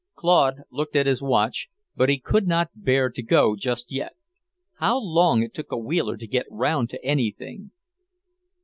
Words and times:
Claude 0.15 0.63
looked 0.71 0.95
at 0.95 1.05
his 1.05 1.21
watch, 1.21 1.69
but 1.95 2.09
he 2.09 2.17
could 2.17 2.47
not 2.47 2.71
bear 2.73 3.07
to 3.07 3.21
go 3.21 3.55
just 3.55 3.91
yet. 3.91 4.13
How 4.79 4.97
long 4.99 5.43
it 5.43 5.53
took 5.53 5.71
a 5.71 5.77
Wheeler 5.77 6.17
to 6.17 6.25
get 6.25 6.47
round 6.49 6.89
to 6.89 7.05
anything! 7.05 7.69